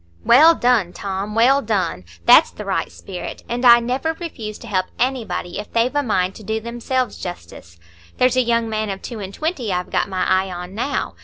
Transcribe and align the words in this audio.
"Well 0.25 0.55
done, 0.55 0.93
Tom, 0.93 1.35
well 1.35 1.61
done! 1.61 2.05
That's 2.25 2.49
the 2.49 2.65
right 2.65 2.91
spirit, 2.91 3.43
and 3.47 3.63
I 3.63 3.79
never 3.79 4.13
refuse 4.13 4.57
to 4.57 4.67
help 4.67 4.87
anybody 4.97 5.59
if 5.59 5.71
they've 5.71 5.95
a 5.95 6.01
mind 6.01 6.33
to 6.37 6.43
do 6.43 6.59
themselves 6.59 7.19
justice. 7.19 7.77
There's 8.17 8.35
a 8.35 8.41
young 8.41 8.67
man 8.67 8.89
of 8.89 9.03
two 9.03 9.19
and 9.19 9.31
twenty 9.31 9.71
I've 9.71 9.91
got 9.91 10.09
my 10.09 10.25
eye 10.27 10.51
on 10.51 10.73
now. 10.73 11.13